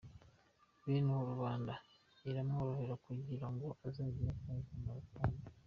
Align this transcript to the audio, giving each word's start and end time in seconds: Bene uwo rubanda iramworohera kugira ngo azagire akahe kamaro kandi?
Bene 0.83 1.07
uwo 1.13 1.21
rubanda 1.31 1.73
iramworohera 2.29 2.95
kugira 3.05 3.47
ngo 3.53 3.67
azagire 3.87 4.29
akahe 4.35 4.61
kamaro 4.67 5.01
kandi? 5.15 5.43